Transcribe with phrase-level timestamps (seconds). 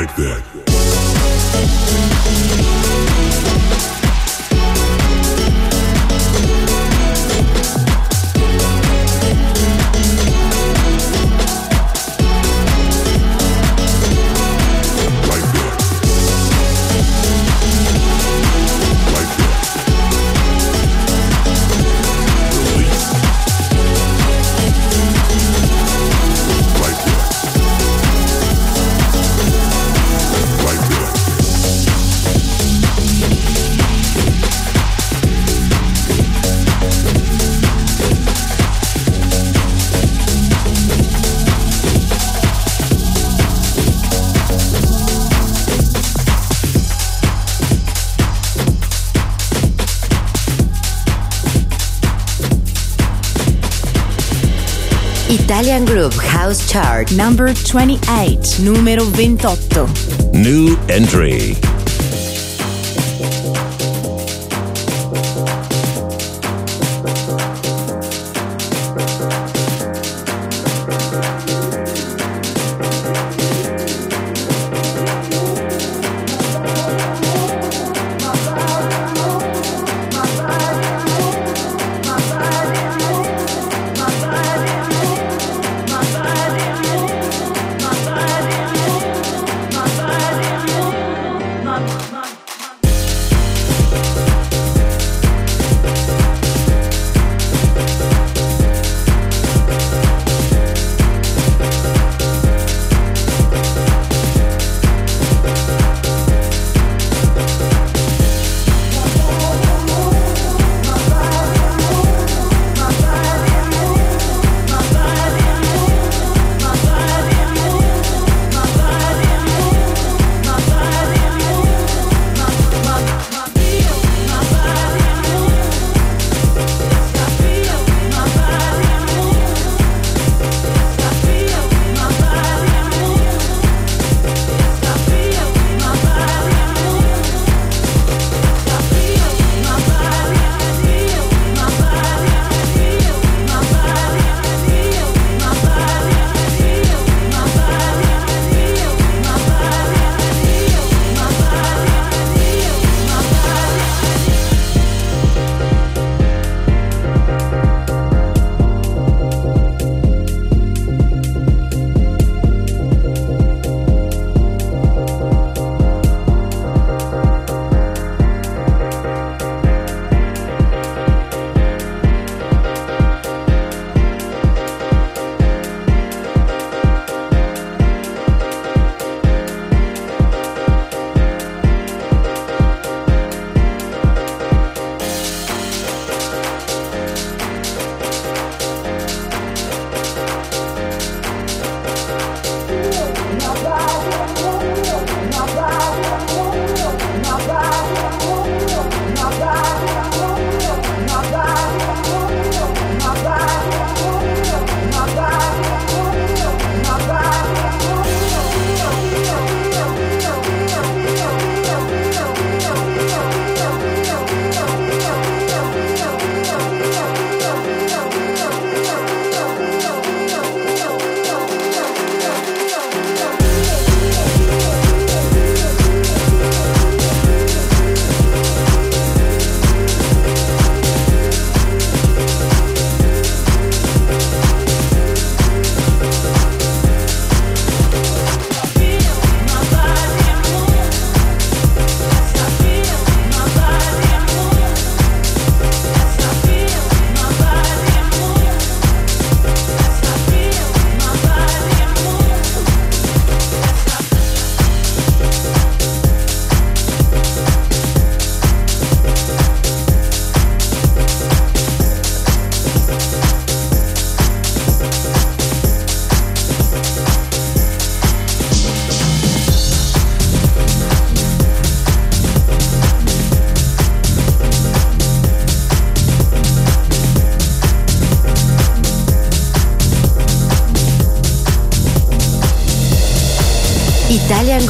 [0.00, 0.49] like that.
[55.80, 60.34] Italian Groove House Chart Number 28, numero 28.
[60.34, 61.69] New entry.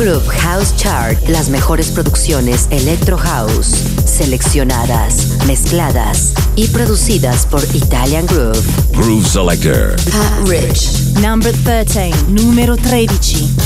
[0.01, 3.67] Group House Chart, las mejores producciones Electro House,
[4.07, 8.57] seleccionadas, mezcladas y producidas por Italian Group.
[8.93, 9.97] Groove Selector.
[10.11, 11.19] Pat Rich.
[11.21, 13.60] Number 13, numero 13.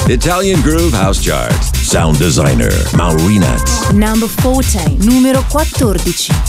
[0.10, 1.54] Italian Groove House Chart.
[1.76, 3.94] Sound designer Maurinat.
[3.94, 6.49] Number 14, numero 14.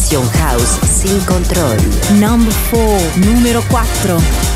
[0.06, 1.76] Clasificación house sin control.
[2.20, 3.26] Number 4.
[3.26, 4.55] Numero 4.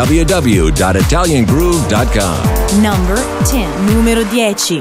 [0.00, 2.80] www.italiangroove.com.
[2.80, 3.68] Number 10.
[3.86, 4.80] Numero 10.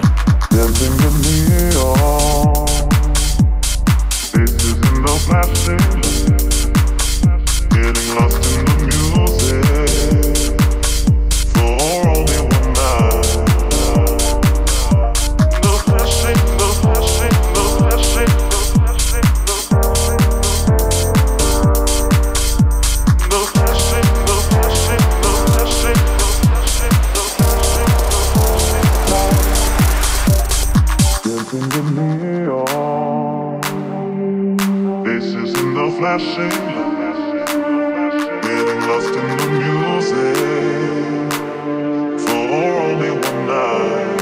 [31.21, 33.61] Dance in the neon.
[35.03, 40.37] Faces in the flashing lights Getting lost in the music.
[42.25, 44.19] For only one night.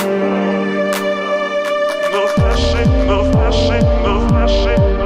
[2.12, 4.97] The flashing, the flashing, the flashing.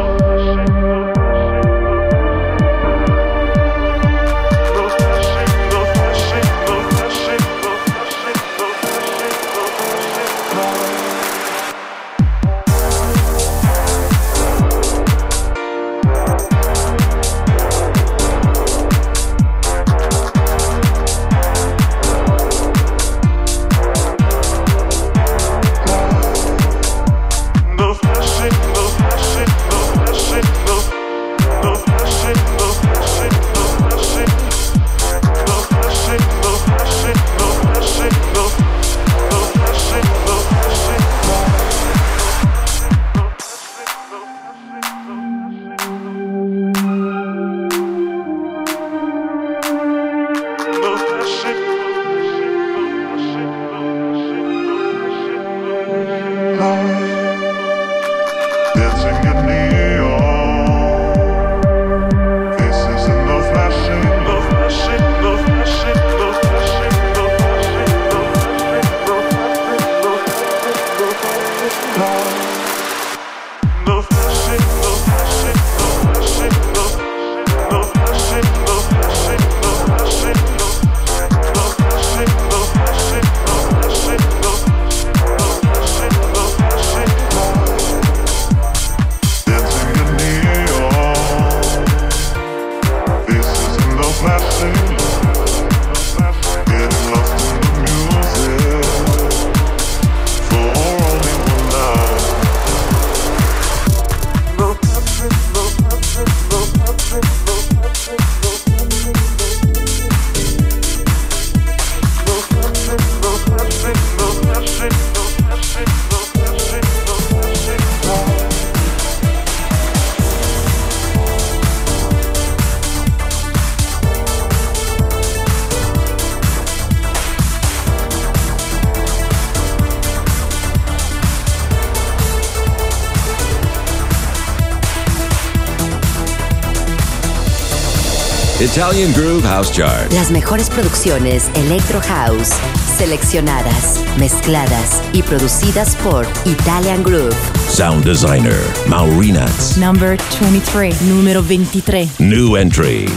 [138.72, 140.10] Italian Groove House Chart.
[140.14, 142.52] Las mejores producciones Electro House,
[142.98, 147.36] seleccionadas, mezcladas y producidas por Italian Groove.
[147.68, 148.58] Sound Designer,
[148.88, 149.76] Maurinats.
[149.76, 151.02] Number 23.
[151.02, 152.22] Número 23.
[152.22, 153.10] New Entry.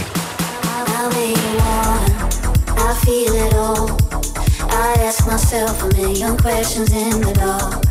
[5.25, 7.81] myself a million questions in the dark.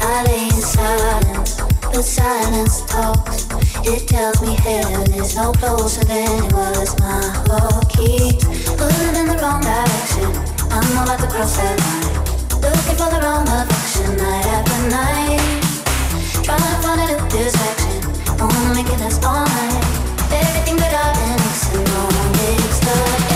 [0.00, 1.60] I lay in silence,
[1.92, 3.41] but silence talks.
[3.84, 6.96] It tells me heaven is no closer than it was.
[7.00, 8.44] My heart keeps
[8.78, 10.30] pulling in the wrong direction.
[10.70, 12.62] I'm about to cross that line.
[12.62, 15.42] Looking for the wrong affection night after night.
[16.44, 18.02] Trying to find a new distraction.
[18.38, 19.82] Wanna make it last all night.
[20.30, 23.31] Everything that I've been missing, no one makes the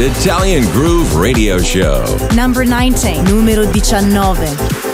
[0.00, 2.04] Italian Groove Radio Show.
[2.32, 4.87] Number 19, numero 19.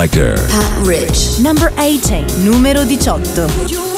[0.00, 0.36] Collector.
[0.48, 3.89] Pat Rich, number 18, numero 18.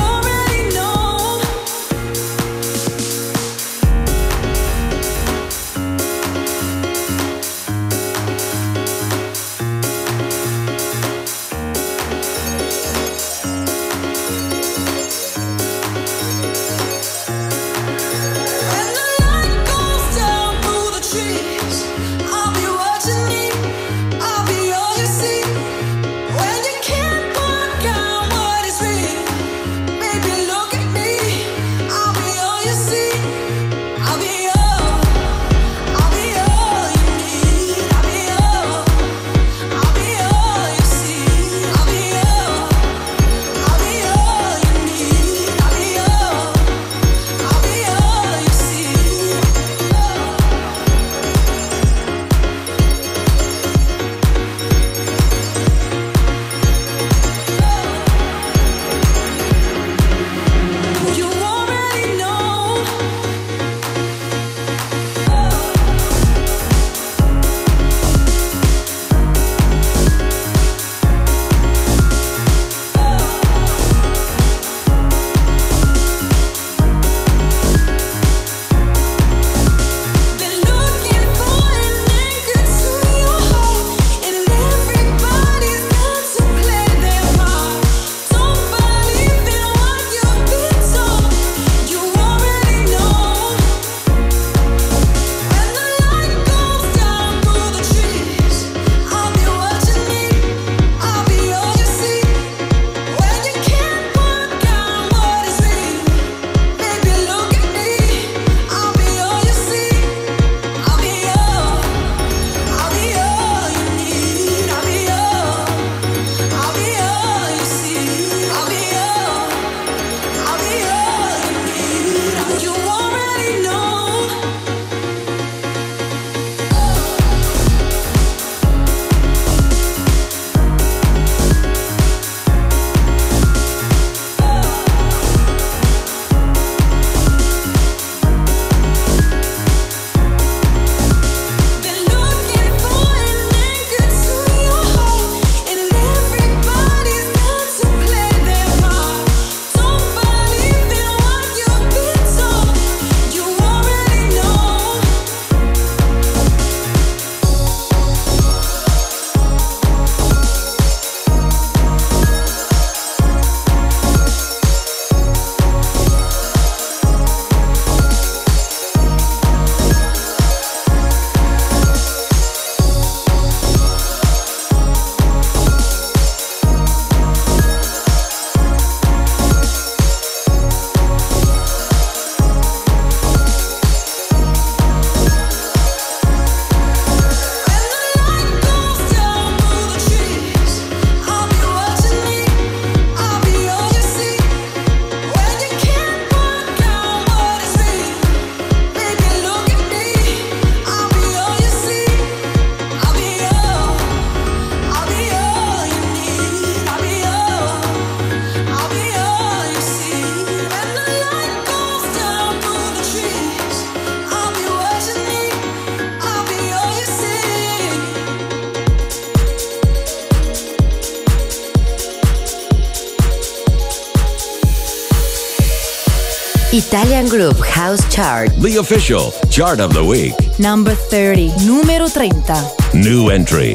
[227.22, 228.50] Italian Groove House Chart.
[228.56, 230.34] The official chart of the week.
[230.58, 231.50] Number 30.
[231.66, 232.98] Número 30.
[232.98, 233.74] New entry.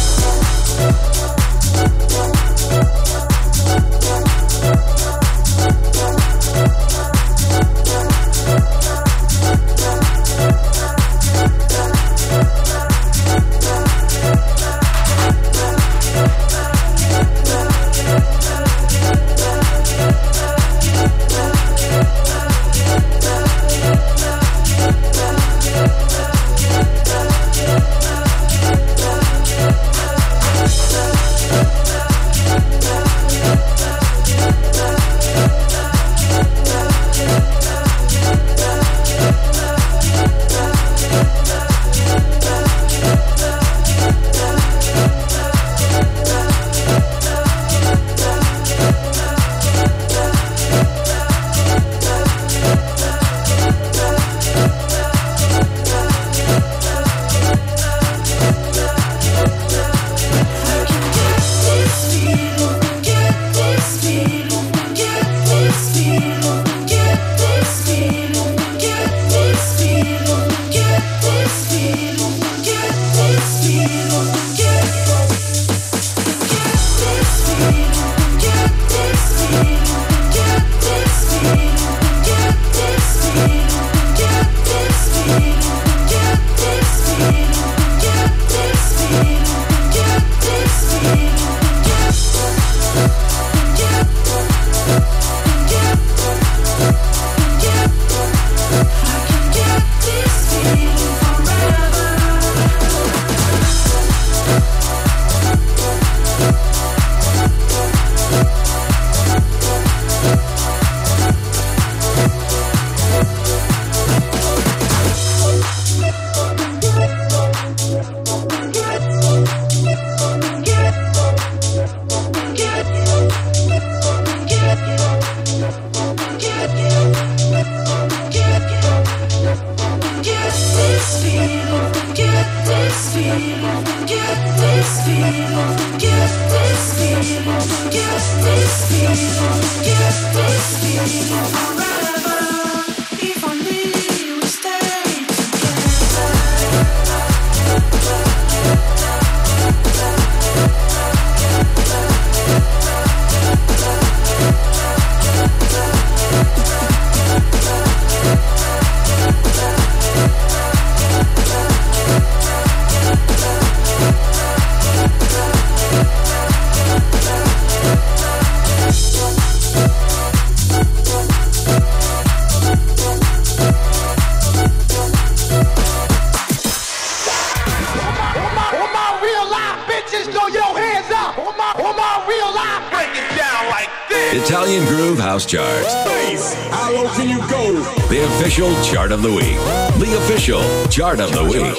[190.91, 191.77] Chart of the Week.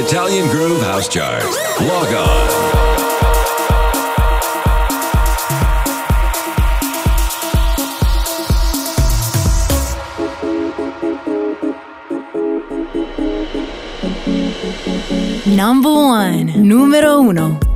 [0.00, 1.42] Italian Groove House Chart.
[1.80, 2.76] Log on.
[15.56, 16.68] Number one.
[16.68, 17.67] Numero uno.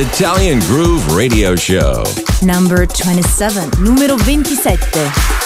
[0.00, 2.04] Italian Groove Radio Show.
[2.40, 5.37] Number 27, numero 27.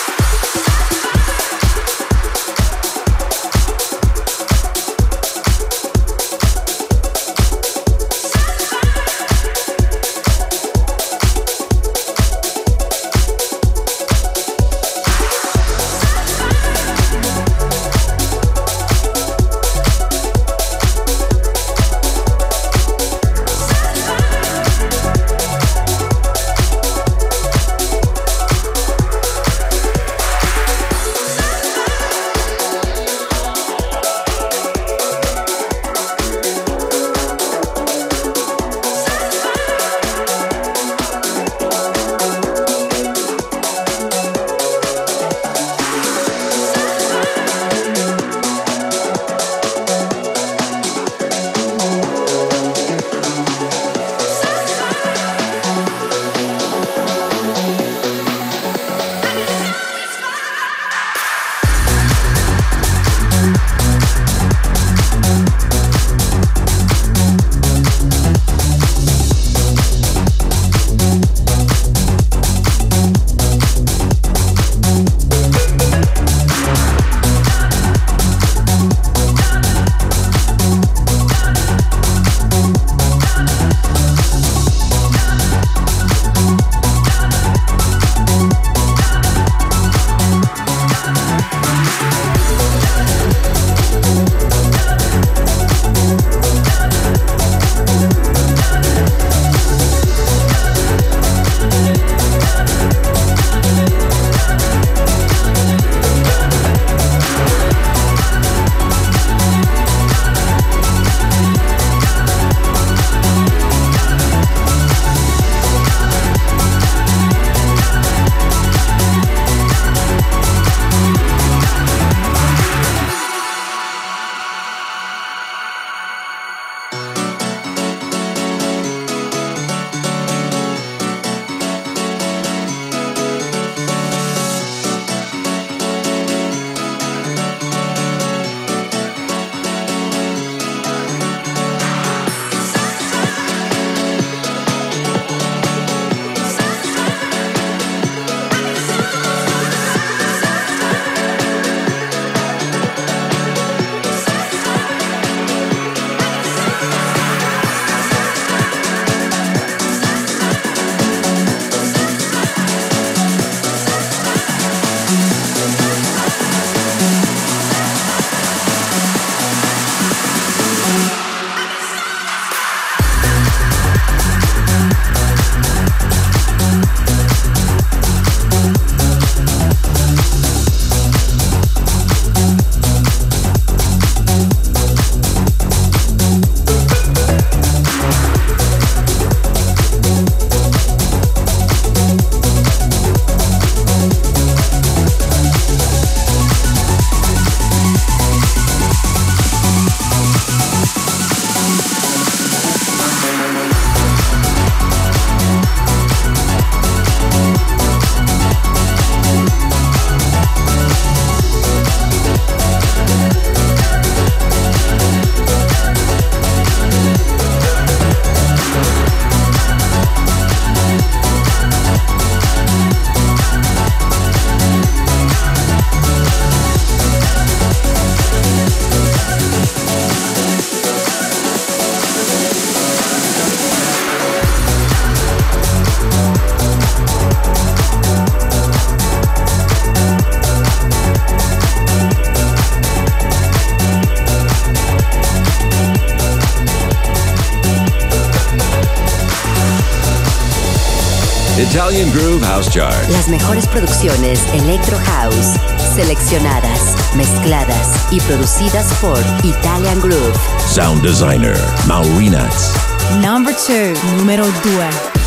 [251.73, 253.09] Italian Groove House Chart.
[253.13, 255.57] Las mejores producciones Electro House,
[255.95, 260.37] seleccionadas, mezcladas y producidas por Italian Groove.
[260.69, 261.57] Sound designer
[261.87, 262.75] Maurinats.
[263.23, 265.22] Number 2, numero 2.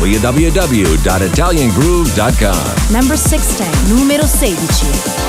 [0.00, 2.90] www.italiangroove.com.
[2.90, 5.19] Number 16, numero 16.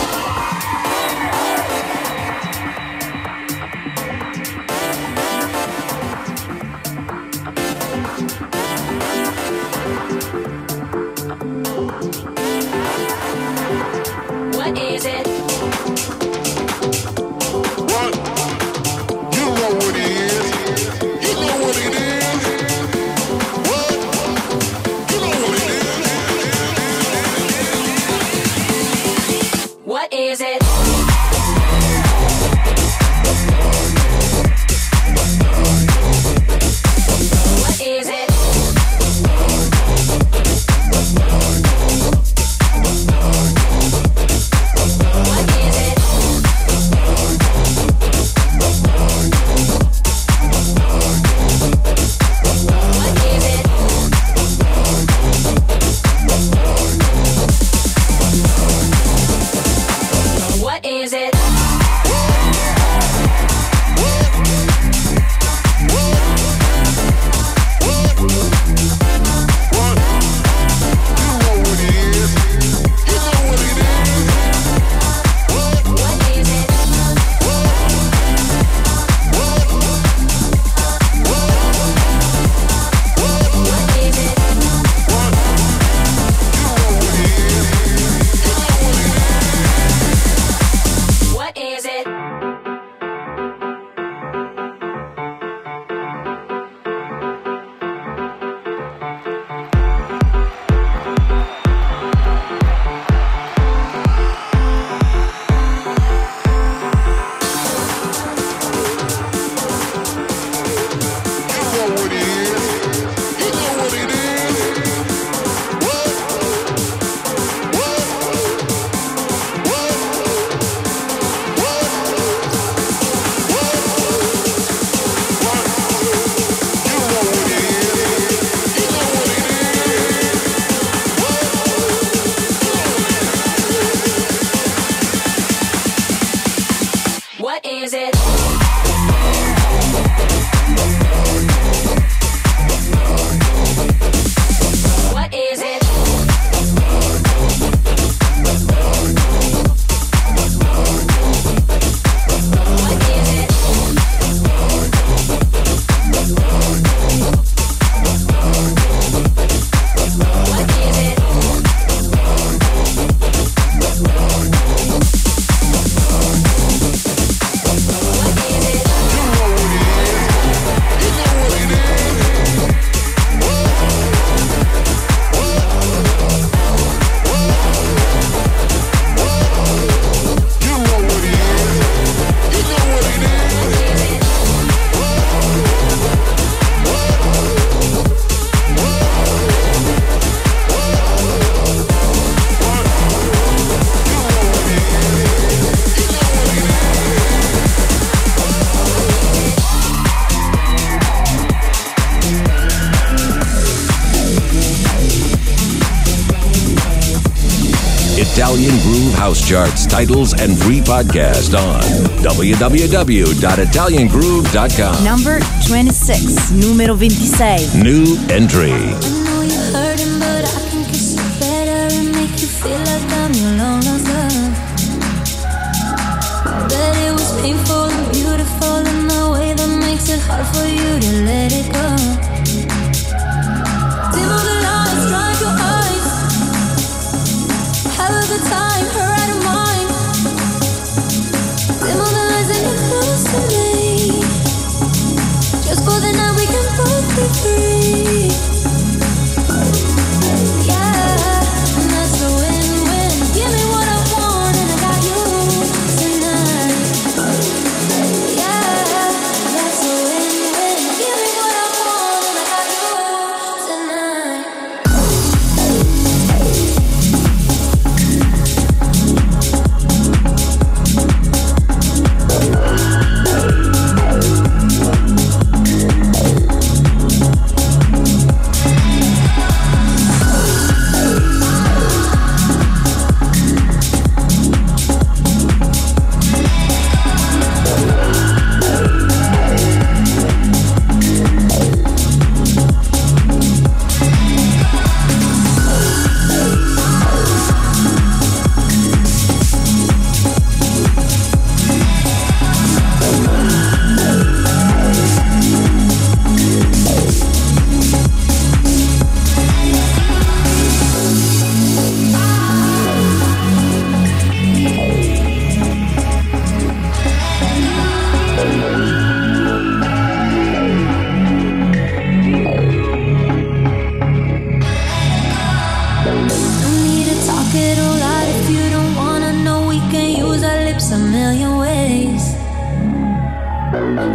[209.71, 211.81] charts, titles, and free podcast on
[212.23, 215.03] www.italiangroove.com.
[215.03, 217.75] Number 26, numero 26.
[217.75, 218.71] New entry.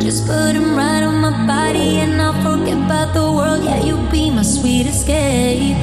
[0.00, 3.62] Just put them right on my body and I'll forget about the world.
[3.62, 5.76] Yeah, you be my sweet escape.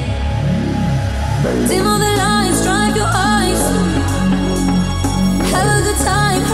[1.68, 3.62] Dim all the lights, dry your eyes.
[5.52, 6.53] Have a good time.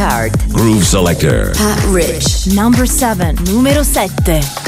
[0.00, 0.32] chart.
[0.50, 1.52] Groove Selector.
[1.52, 2.46] Pat Rich.
[2.54, 3.36] Number 7.
[3.44, 4.59] Numero 7.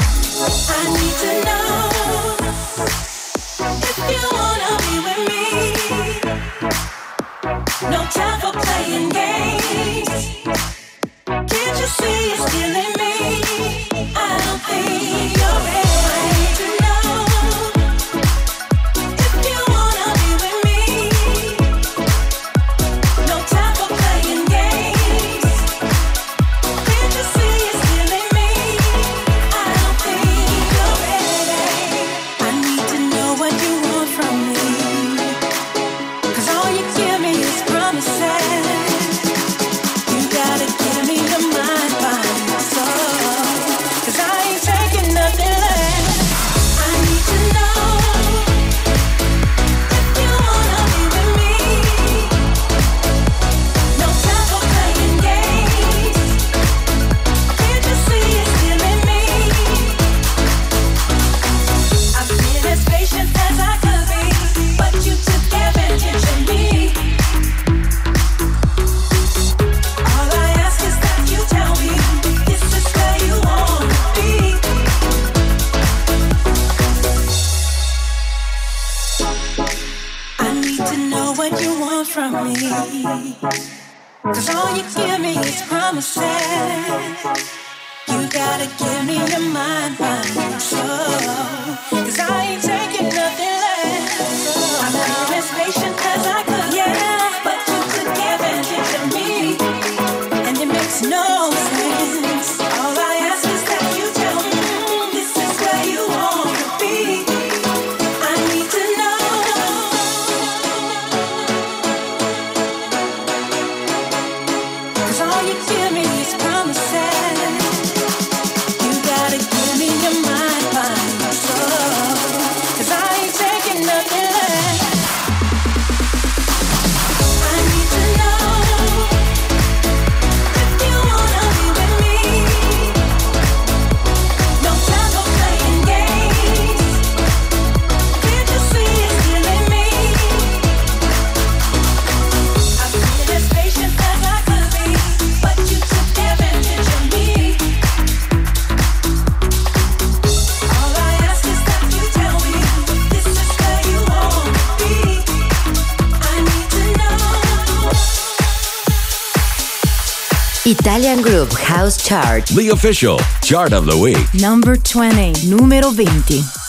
[160.85, 162.45] Italian Groove House Chart.
[162.47, 164.17] The official chart of the week.
[164.33, 166.62] Number 20, numero 20.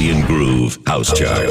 [0.00, 1.50] Italian Groove House Chart.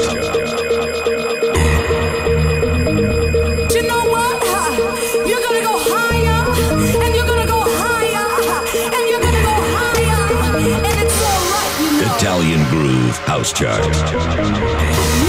[12.16, 13.84] Italian Groove House Chart.
[13.84, 13.92] You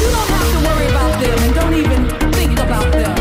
[0.09, 3.15] don't have to worry about them and don't even think about them.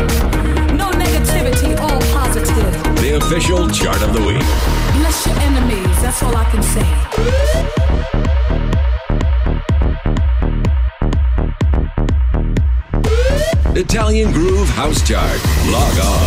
[0.77, 2.95] No negativity, all positive.
[2.95, 4.41] The official chart of the week.
[4.97, 7.80] Bless your enemies, that's all I can say.
[14.11, 15.39] Italian Groove House Chart.
[15.71, 16.21] Log on.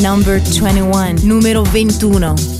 [0.00, 2.55] Number 21, numero 21.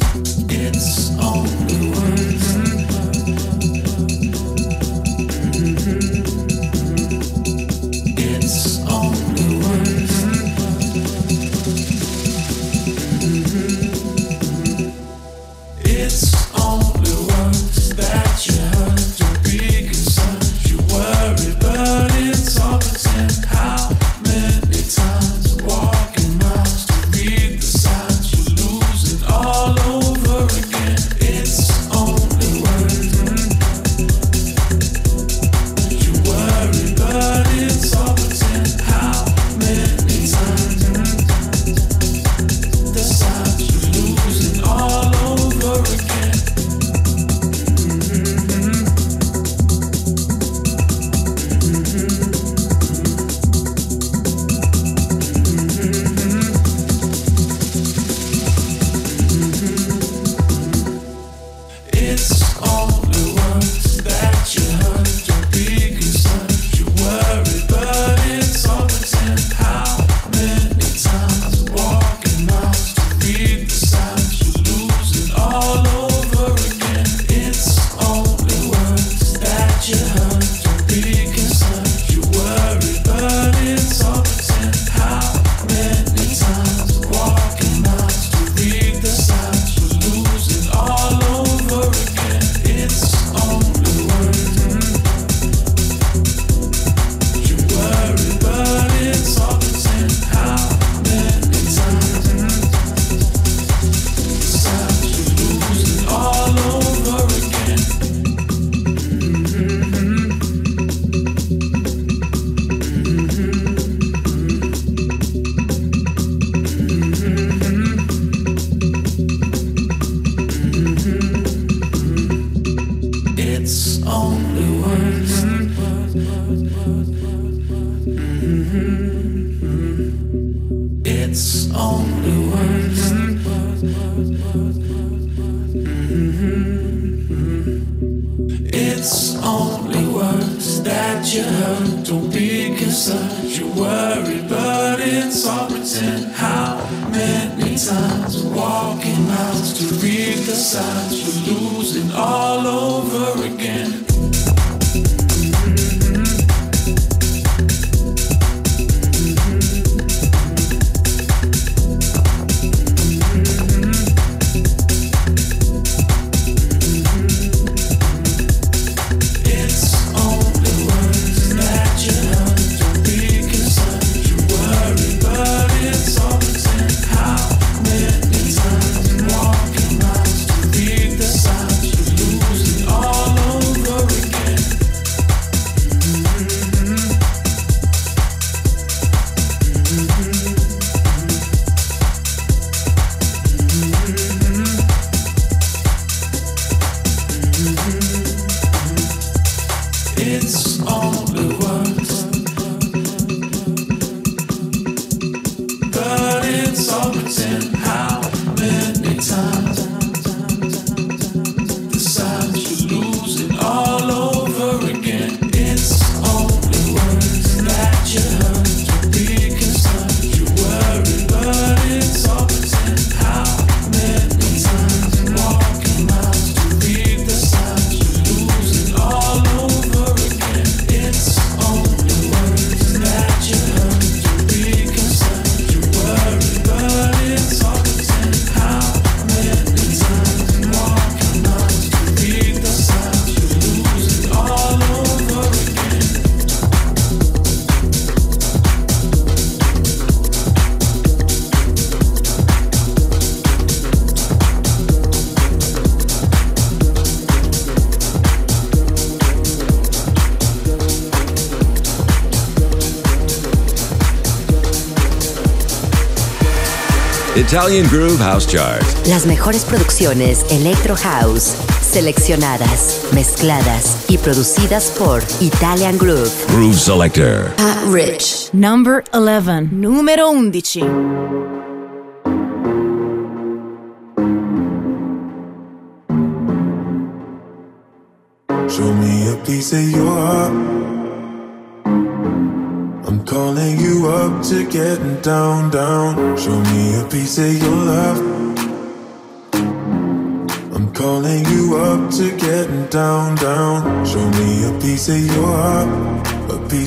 [267.57, 268.83] Italian Groove House Chart.
[269.07, 276.31] Las mejores producciones Electro House, seleccionadas, mezcladas y producidas por Italian Groove.
[276.49, 277.55] Groove Selector.
[277.57, 278.51] Pat Rich.
[278.53, 279.75] Number 11.
[279.75, 281.26] Numero 11.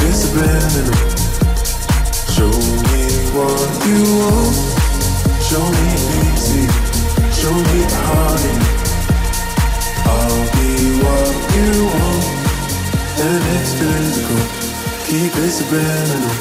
[0.00, 0.94] been subliminal.
[2.34, 2.52] Show
[2.86, 3.02] me
[3.36, 4.56] what you want.
[5.42, 5.88] Show me
[6.22, 6.66] easy.
[7.32, 8.56] Show me honey.
[10.06, 10.70] I'll be
[11.02, 12.26] what you want.
[13.26, 14.42] And it's physical.
[15.06, 16.36] Keep it subliminal.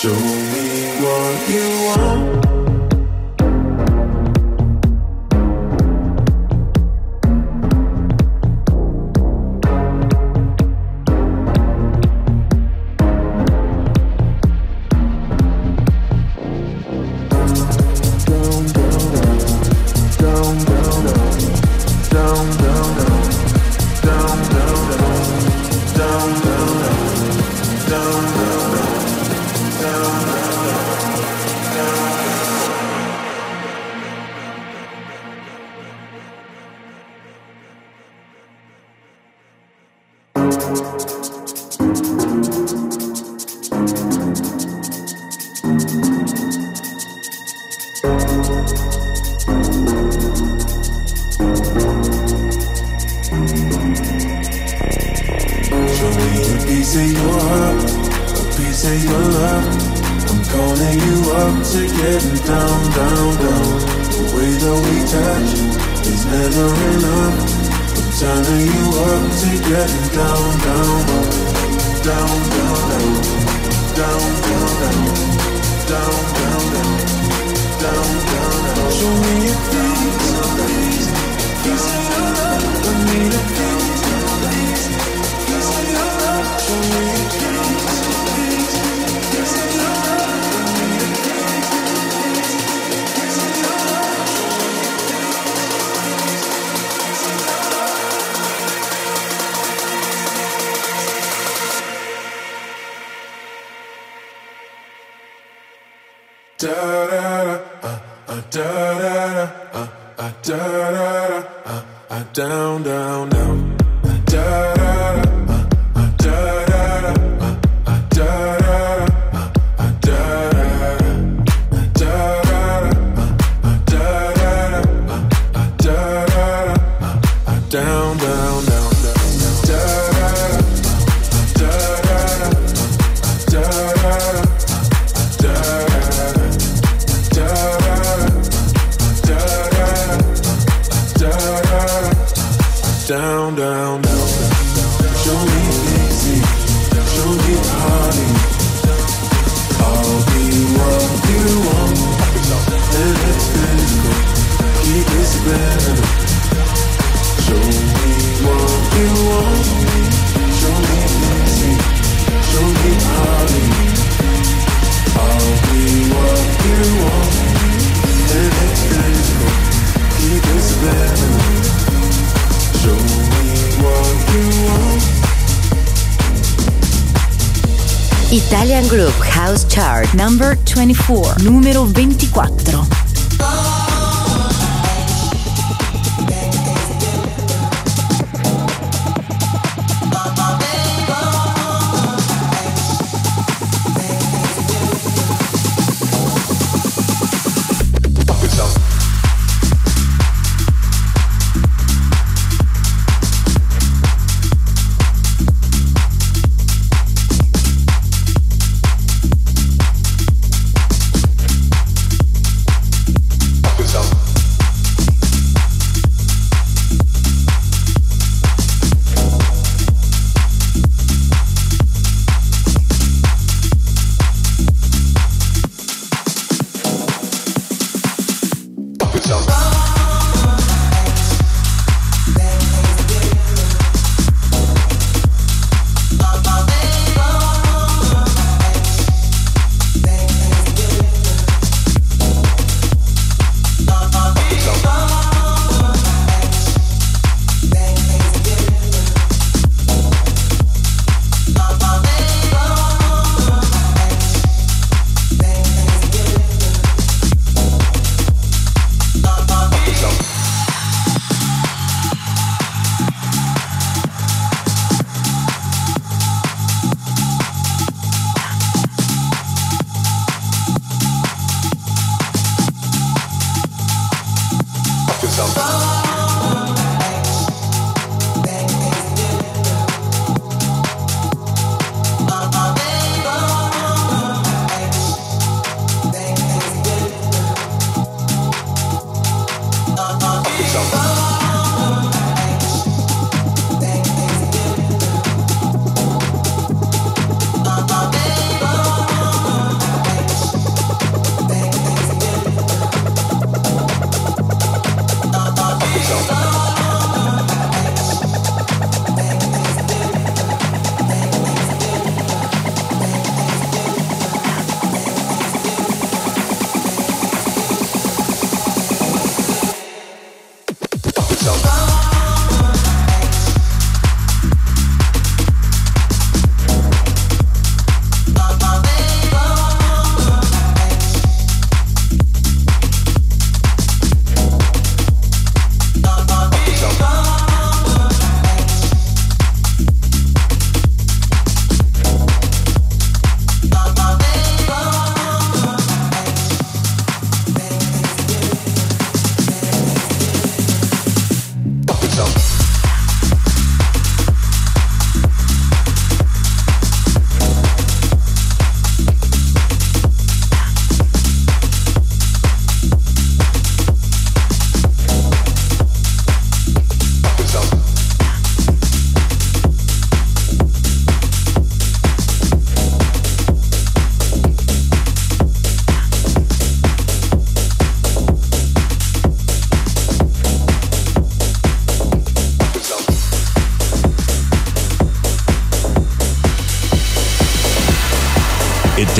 [0.00, 0.18] Show
[0.52, 0.66] me
[1.02, 2.71] what you want.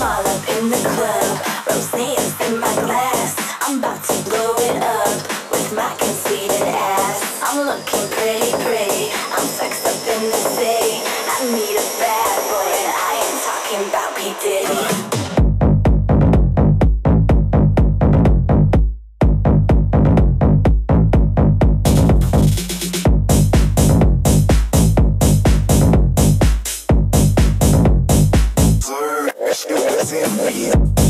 [30.00, 31.09] Cause é if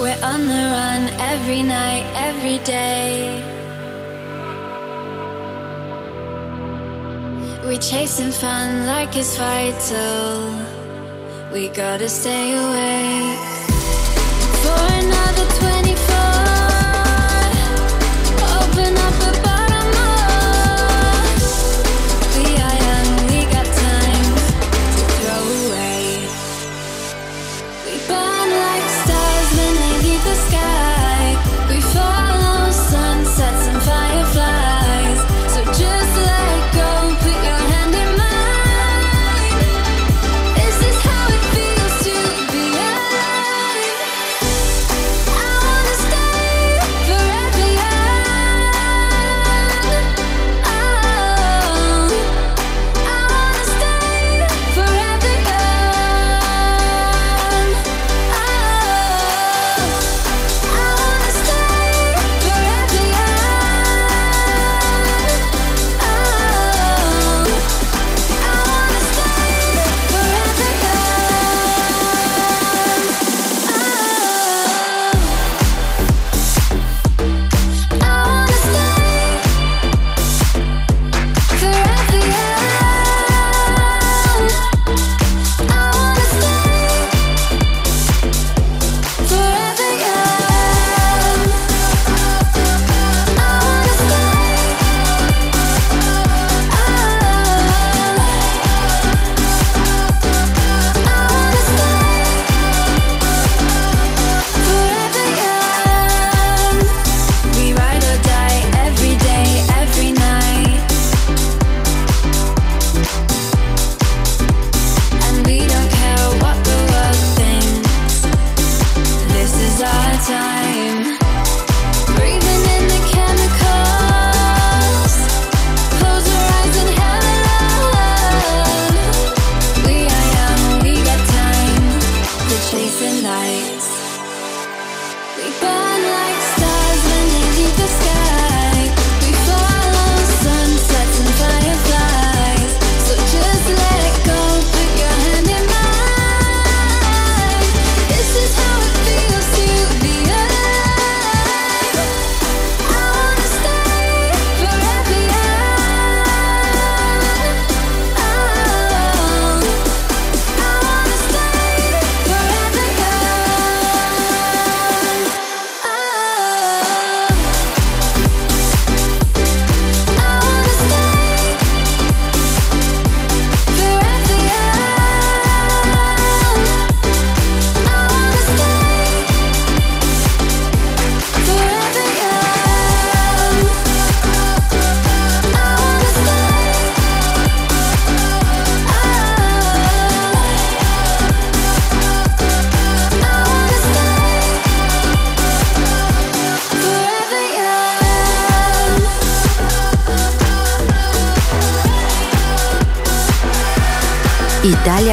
[0.00, 3.40] We're on the run every night, every day.
[7.64, 10.50] We're chasing fun like it's vital.
[11.52, 13.38] We gotta stay awake
[14.62, 15.83] for another 20.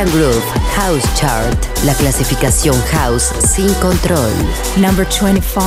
[0.02, 0.42] Italian
[0.76, 1.56] House Chart,
[1.86, 4.32] la clasificación house sin control.
[4.78, 5.62] Number 25.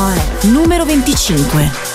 [0.52, 1.93] Número 25.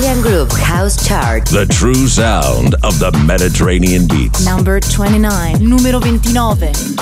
[0.00, 1.44] Italian Groove House Chart.
[1.44, 4.46] The true sound of the Mediterranean beats.
[4.46, 5.62] Number 29.
[5.62, 6.99] Numero 29.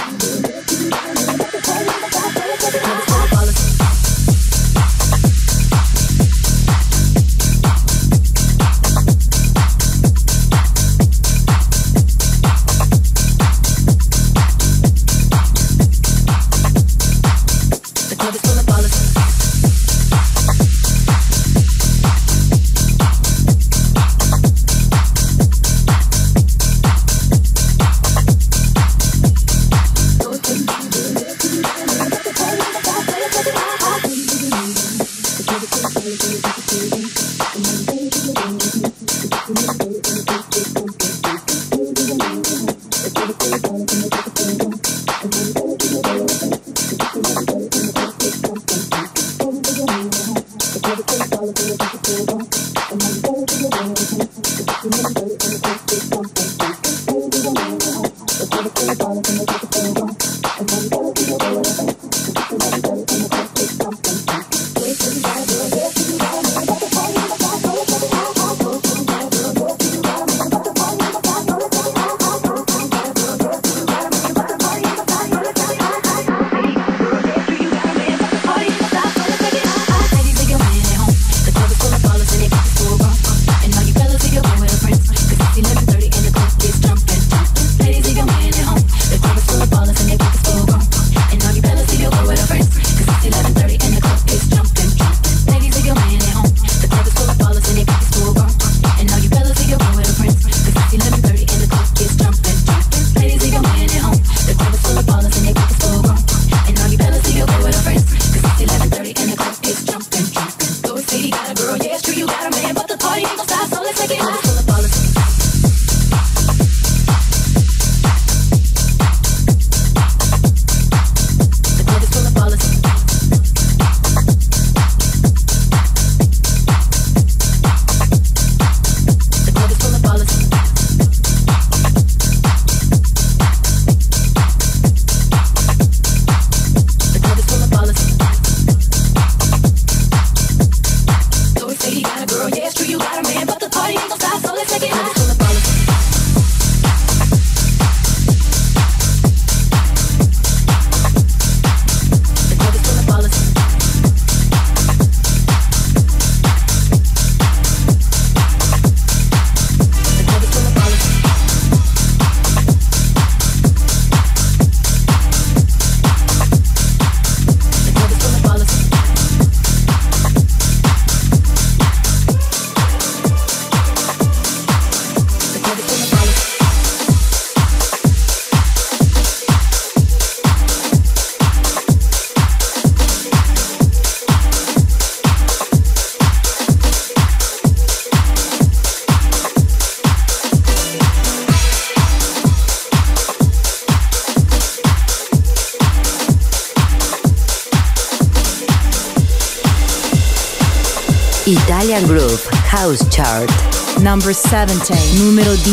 [53.80, 56.17] I'm gonna go to the next one.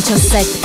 [0.02, 0.65] 17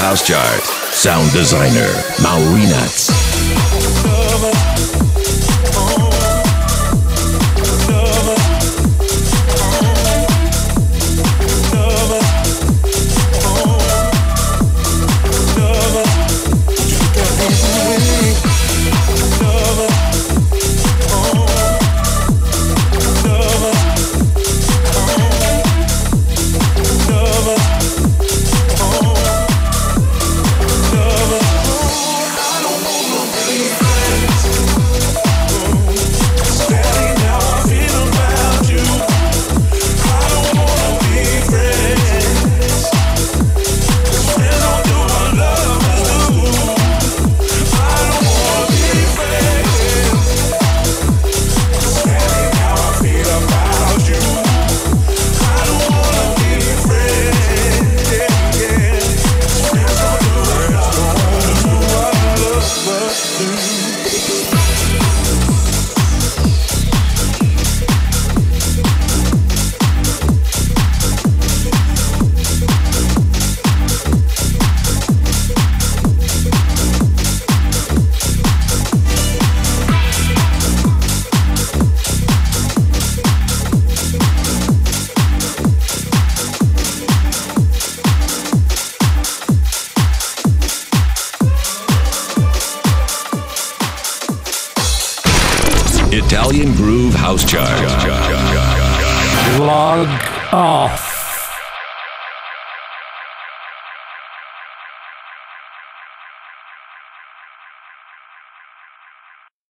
[0.00, 0.64] House Chart.
[0.94, 3.09] Sound designer, Maurinats.